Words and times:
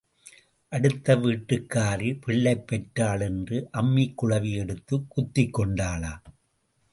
அடுத்த 0.69 1.15
வீட்டுக்காரி 1.15 2.17
பிள்ளை 2.21 2.55
பெற்றாள் 2.55 3.19
என்று 3.19 3.69
அம்மிக்குழவி 3.73 4.55
எடுத்துக் 4.55 5.05
குத்திக் 5.09 5.59
கொண்டாளாம். 5.59 6.23